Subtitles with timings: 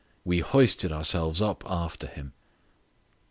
[0.25, 2.33] We hoisted ourselves up after him.